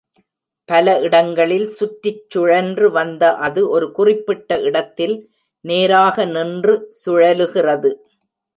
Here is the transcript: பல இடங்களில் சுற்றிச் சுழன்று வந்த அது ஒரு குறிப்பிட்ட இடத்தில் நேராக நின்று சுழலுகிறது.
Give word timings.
பல 0.69 0.93
இடங்களில் 0.99 1.67
சுற்றிச் 1.69 2.23
சுழன்று 2.29 2.87
வந்த 2.91 3.33
அது 3.39 3.69
ஒரு 3.69 3.89
குறிப்பிட்ட 3.91 4.59
இடத்தில் 4.61 5.15
நேராக 5.65 6.25
நின்று 6.25 6.75
சுழலுகிறது. 7.05 7.91